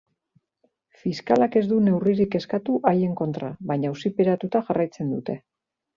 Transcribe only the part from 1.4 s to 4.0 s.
ez du neurririk eskatu haien kontra, baina